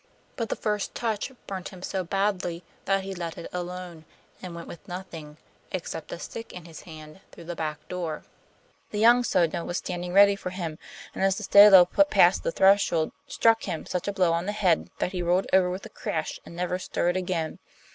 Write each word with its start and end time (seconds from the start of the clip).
But 0.35 0.49
the 0.49 0.55
first 0.55 0.95
touch 0.95 1.31
burnt 1.45 1.69
him 1.69 1.83
so 1.83 2.03
badly 2.03 2.63
that 2.85 3.03
he 3.03 3.13
let 3.13 3.37
it 3.37 3.47
alone, 3.53 4.03
and 4.41 4.55
went 4.55 4.67
with 4.67 4.87
nothing, 4.87 5.37
except 5.71 6.11
a 6.11 6.17
stick 6.17 6.51
in 6.51 6.65
his 6.65 6.81
hand, 6.81 7.19
through 7.31 7.43
the 7.43 7.55
back 7.55 7.87
door. 7.87 8.23
The 8.89 8.97
young 8.97 9.21
Sodno 9.21 9.63
was 9.63 9.77
standing 9.77 10.11
ready 10.11 10.35
for 10.35 10.49
him, 10.49 10.79
and 11.13 11.23
as 11.23 11.35
the 11.35 11.43
Stalo 11.43 11.85
passed 12.09 12.41
the 12.41 12.51
threshold 12.51 13.11
struck 13.27 13.65
him 13.65 13.85
such 13.85 14.07
a 14.07 14.11
blow 14.11 14.33
on 14.33 14.47
the 14.47 14.53
head 14.53 14.89
that 14.97 15.11
he 15.11 15.21
rolled 15.21 15.45
over 15.53 15.69
with 15.69 15.85
a 15.85 15.89
crash 15.89 16.39
and 16.47 16.55
never 16.55 16.79
stirred 16.79 17.15
again. 17.15 17.59